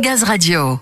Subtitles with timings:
[0.00, 0.80] Gaz Radio.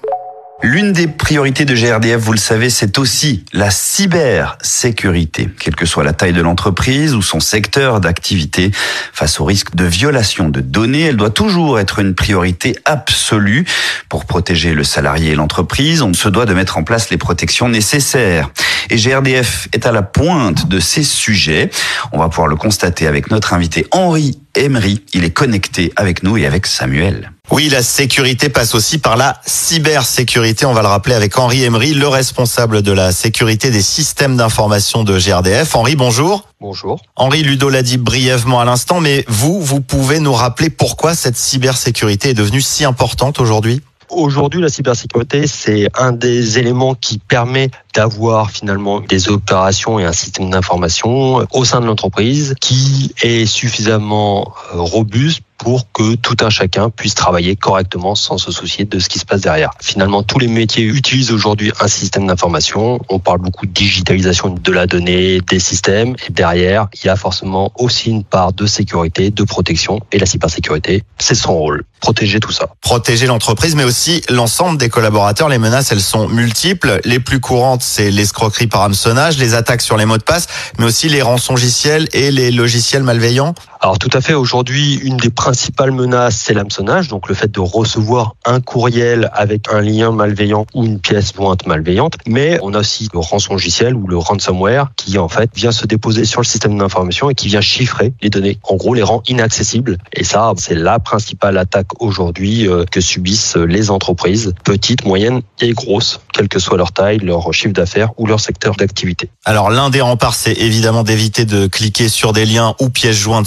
[0.62, 5.48] L'une des priorités de GRDF, vous le savez, c'est aussi la cybersécurité.
[5.58, 8.70] Quelle que soit la taille de l'entreprise ou son secteur d'activité,
[9.12, 13.64] face au risque de violation de données, elle doit toujours être une priorité absolue.
[14.10, 17.68] Pour protéger le salarié et l'entreprise, on se doit de mettre en place les protections
[17.68, 18.50] nécessaires.
[18.90, 21.70] Et GRDF est à la pointe de ces sujets.
[22.10, 25.04] On va pouvoir le constater avec notre invité Henri Emery.
[25.14, 27.30] Il est connecté avec nous et avec Samuel.
[27.52, 30.66] Oui, la sécurité passe aussi par la cybersécurité.
[30.66, 35.04] On va le rappeler avec Henri Emery, le responsable de la sécurité des systèmes d'information
[35.04, 35.76] de GRDF.
[35.76, 36.48] Henri, bonjour.
[36.60, 37.00] Bonjour.
[37.14, 41.36] Henri Ludo l'a dit brièvement à l'instant, mais vous, vous pouvez nous rappeler pourquoi cette
[41.36, 43.82] cybersécurité est devenue si importante aujourd'hui?
[44.10, 50.12] Aujourd'hui, la cybersécurité, c'est un des éléments qui permet d'avoir finalement des opérations et un
[50.12, 56.50] système d'information au sein de l'entreprise qui est suffisamment euh, robuste pour que tout un
[56.50, 59.70] chacun puisse travailler correctement sans se soucier de ce qui se passe derrière.
[59.80, 62.98] Finalement, tous les métiers utilisent aujourd'hui un système d'information.
[63.10, 66.16] On parle beaucoup de digitalisation de la donnée, des systèmes.
[66.26, 70.00] Et derrière, il y a forcément aussi une part de sécurité, de protection.
[70.10, 71.84] Et la cybersécurité, c'est son rôle.
[72.00, 72.68] Protéger tout ça.
[72.80, 75.48] Protéger l'entreprise, mais aussi l'ensemble des collaborateurs.
[75.48, 77.00] Les menaces, elles sont multiples.
[77.04, 80.46] Les plus courantes, c'est l'escroquerie par hameçonnage, les attaques sur les mots de passe,
[80.78, 83.54] mais aussi les rançongiciels et les logiciels malveillants.
[83.82, 87.60] Alors tout à fait, aujourd'hui, une des principales menaces, c'est l'hameçonnage, donc le fait de
[87.60, 92.14] recevoir un courriel avec un lien malveillant ou une pièce jointe malveillante.
[92.26, 96.26] Mais on a aussi le rançongiciel ou le ransomware qui en fait vient se déposer
[96.26, 98.58] sur le système d'information et qui vient chiffrer les données.
[98.64, 99.96] En gros, les rend inaccessibles.
[100.12, 105.72] Et ça, c'est la principale attaque aujourd'hui euh, que subissent les entreprises, petites, moyennes et
[105.72, 109.28] grosses, quelle que soit leur taille, leur chiffre d'affaires ou leur secteur d'activité.
[109.44, 113.46] Alors l'un des remparts, c'est évidemment d'éviter de cliquer sur des liens ou pièces jointes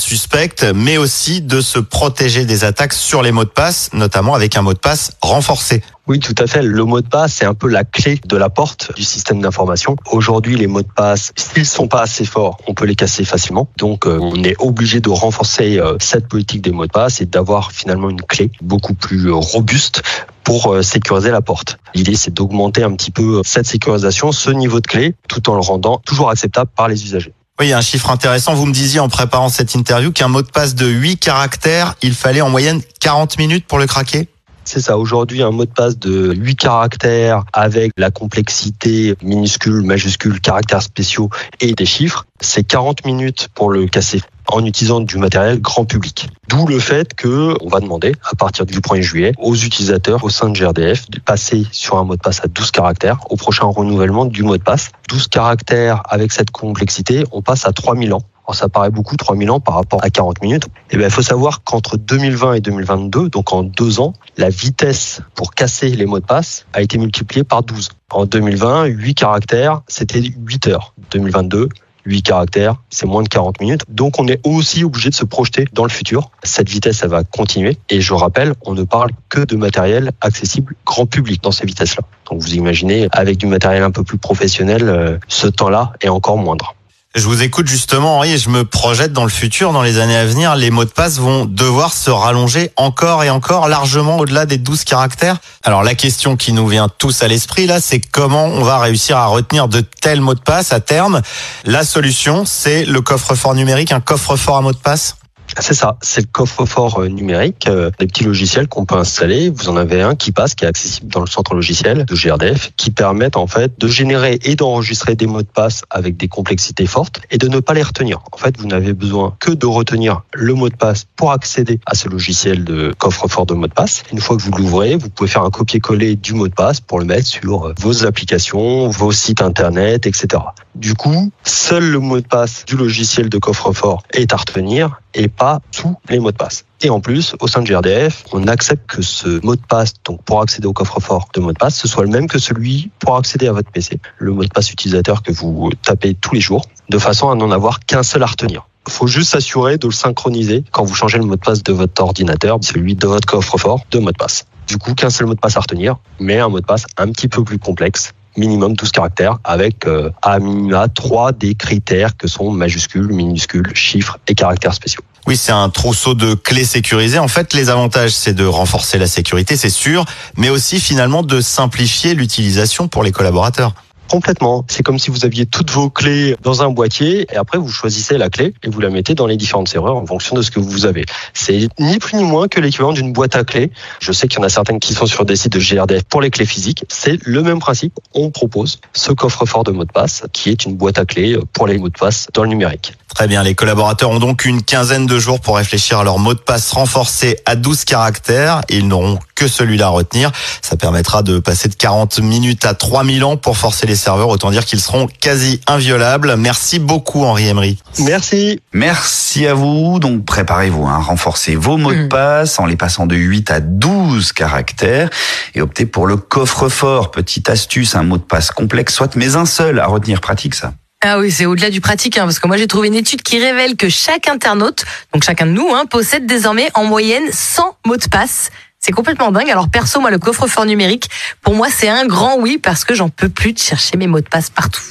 [0.75, 4.61] mais aussi de se protéger des attaques sur les mots de passe, notamment avec un
[4.61, 5.81] mot de passe renforcé.
[6.06, 6.62] Oui, tout à fait.
[6.62, 9.96] Le mot de passe, c'est un peu la clé de la porte du système d'information.
[10.12, 13.69] Aujourd'hui, les mots de passe, s'ils sont pas assez forts, on peut les casser facilement.
[13.78, 17.25] Donc, euh, on est obligé de renforcer euh, cette politique des mots de passe et
[17.25, 20.02] d'avoir finalement une clé beaucoup plus euh, robuste
[20.44, 21.78] pour sécuriser la porte.
[21.96, 25.62] L'idée, c'est d'augmenter un petit peu cette sécurisation, ce niveau de clé, tout en le
[25.62, 27.34] rendant toujours acceptable par les usagers.
[27.62, 28.53] Oui, il y a un chiffre intéressant.
[28.53, 32.13] Vous me disiez en préparant cette interview qu'un mot de passe de 8 caractères, il
[32.13, 34.28] fallait en moyenne 40 minutes pour le craquer?
[34.66, 34.97] C'est ça.
[34.97, 41.29] Aujourd'hui, un mot de passe de 8 caractères avec la complexité minuscule, majuscule, caractères spéciaux
[41.59, 46.29] et des chiffres, c'est 40 minutes pour le casser en utilisant du matériel grand public.
[46.50, 50.29] D'où le fait que on va demander à partir du 1er juillet aux utilisateurs au
[50.29, 53.66] sein de GRDF de passer sur un mot de passe à 12 caractères au prochain
[53.66, 54.91] renouvellement du mot de passe.
[55.09, 58.24] 12 caractères avec cette complexité, on passe à 3000 ans.
[58.46, 60.66] Alors ça paraît beaucoup 3000 ans par rapport à 40 minutes.
[60.66, 64.50] Et eh bien il faut savoir qu'entre 2020 et 2022, donc en deux ans, la
[64.50, 67.90] vitesse pour casser les mots de passe a été multipliée par 12.
[68.12, 70.94] En 2020, 8 caractères, c'était 8 heures.
[71.12, 71.70] 2022,
[72.06, 73.81] 8 caractères, c'est moins de 40 minutes.
[73.88, 76.30] Donc on est aussi obligé de se projeter dans le futur.
[76.44, 77.78] Cette vitesse, elle va continuer.
[77.90, 82.04] Et je rappelle, on ne parle que de matériel accessible grand public dans ces vitesses-là.
[82.30, 86.38] Donc vous imaginez, avec du matériel un peu plus professionnel, euh, ce temps-là est encore
[86.38, 86.75] moindre.
[87.16, 90.18] Je vous écoute justement, Henri, et je me projette dans le futur, dans les années
[90.18, 90.56] à venir.
[90.56, 94.84] Les mots de passe vont devoir se rallonger encore et encore, largement au-delà des 12
[94.84, 95.38] caractères.
[95.63, 99.18] Alors la question qui nous vient tous à l'esprit, là, c'est comment on va réussir
[99.18, 101.22] à retenir de tels mots de passe à terme?
[101.66, 105.18] La solution, c'est le coffre-fort numérique, un coffre-fort à mots de passe?
[105.59, 109.50] C'est ça, c'est le coffre-fort euh, numérique, euh, des petits logiciels qu'on peut installer.
[109.50, 112.72] Vous en avez un qui passe, qui est accessible dans le centre logiciel de GRDF,
[112.78, 116.86] qui permettent en fait de générer et d'enregistrer des mots de passe avec des complexités
[116.86, 118.19] fortes et de ne pas les retenir.
[118.31, 121.96] En fait, vous n'avez besoin que de retenir le mot de passe pour accéder à
[121.96, 124.03] ce logiciel de coffre-fort de mots de passe.
[124.12, 127.00] Une fois que vous l'ouvrez, vous pouvez faire un copier-coller du mot de passe pour
[127.00, 130.44] le mettre sur euh, vos applications, vos sites internet, etc.
[130.75, 135.28] Du coup, seul le mot de passe du logiciel de coffre-fort est à retenir et
[135.28, 136.66] pas tous les mots de passe.
[136.81, 140.24] Et en plus, au sein de GRDF, on accepte que ce mot de passe, donc
[140.24, 143.15] pour accéder au coffre-fort de mot de passe, ce soit le même que celui pour
[143.15, 144.00] accéder à votre PC.
[144.18, 147.51] Le mot de passe utilisateur que vous tapez tous les jours, de façon à n'en
[147.51, 148.68] avoir qu'un seul à retenir.
[148.89, 152.01] Faut juste s'assurer de le synchroniser quand vous changez le mot de passe de votre
[152.01, 154.48] ordinateur, celui de votre coffre-fort de mot de passe.
[154.68, 157.12] Du coup, qu'un seul mot de passe à retenir, mais un mot de passe un
[157.12, 162.27] petit peu plus complexe minimum 12 caractères avec euh, à minima trois des critères que
[162.27, 165.01] sont majuscules, minuscules, chiffres et caractères spéciaux.
[165.25, 167.19] Oui, c'est un trousseau de clés sécurisées.
[167.19, 171.39] En fait, les avantages, c'est de renforcer la sécurité, c'est sûr, mais aussi finalement de
[171.39, 173.74] simplifier l'utilisation pour les collaborateurs.
[174.09, 174.63] Complètement.
[174.67, 178.17] C'est comme si vous aviez toutes vos clés dans un boîtier et après vous choisissez
[178.17, 180.59] la clé et vous la mettez dans les différentes serrures en fonction de ce que
[180.59, 181.05] vous avez.
[181.33, 183.71] C'est ni plus ni moins que l'équivalent d'une boîte à clés.
[184.00, 186.21] Je sais qu'il y en a certaines qui sont sur des sites de GRDF pour
[186.21, 186.85] les clés physiques.
[186.89, 188.00] C'est le même principe.
[188.13, 191.67] On propose ce coffre-fort de mot de passe qui est une boîte à clés pour
[191.67, 192.94] les mots de passe dans le numérique.
[193.15, 196.33] Très bien, les collaborateurs ont donc une quinzaine de jours pour réfléchir à leur mot
[196.33, 198.62] de passe renforcé à 12 caractères.
[198.69, 200.31] Ils n'auront que celui-là à retenir.
[200.63, 204.30] Ça permettra de passer de 40 minutes à 3000 ans pour forcer les serveurs.
[204.30, 206.36] Autant dire qu'ils seront quasi inviolables.
[206.38, 207.77] Merci beaucoup Henri Emery.
[208.00, 208.60] Merci.
[208.74, 210.00] Merci à vous.
[210.00, 210.98] Donc préparez-vous à hein.
[210.98, 215.10] renforcer vos mots de passe en les passant de 8 à 12 caractères
[215.54, 217.12] et optez pour le coffre-fort.
[217.12, 220.19] Petite astuce, un mot de passe complexe soit mais un seul à retenir.
[220.19, 220.74] Pratique ça.
[221.05, 223.38] Ah oui, c'est au-delà du pratique, hein, parce que moi j'ai trouvé une étude qui
[223.38, 227.97] révèle que chaque internaute, donc chacun de nous, hein, possède désormais en moyenne 100 mots
[227.97, 228.51] de passe.
[228.79, 229.50] C'est complètement dingue.
[229.50, 231.09] Alors perso, moi le coffre-fort numérique,
[231.41, 234.21] pour moi c'est un grand oui parce que j'en peux plus de chercher mes mots
[234.21, 234.81] de passe partout.